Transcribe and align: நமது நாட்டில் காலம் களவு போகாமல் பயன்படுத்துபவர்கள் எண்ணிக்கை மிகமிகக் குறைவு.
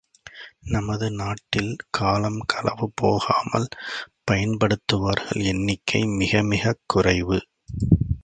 நமது 0.65 1.11
நாட்டில் 1.11 1.75
காலம் 1.89 2.39
களவு 2.45 2.91
போகாமல் 2.95 3.67
பயன்படுத்துபவர்கள் 4.23 5.43
எண்ணிக்கை 5.43 6.01
மிகமிகக் 6.03 6.81
குறைவு. 6.85 7.39